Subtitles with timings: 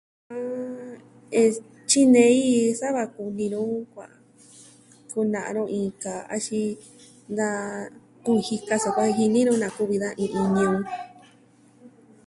[1.41, 1.55] Es...
[1.87, 3.59] Tyinei ji sa va kuni nu
[3.91, 4.07] kua
[5.11, 6.69] kuna'a nu iin kaa axin
[7.37, 7.47] da
[8.25, 10.77] kujika sukuan jen jini nu na kuvi da iin iin ñuu.